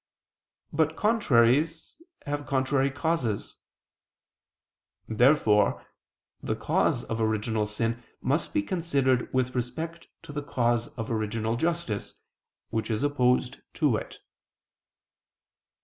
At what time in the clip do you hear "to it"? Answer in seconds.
13.75-14.17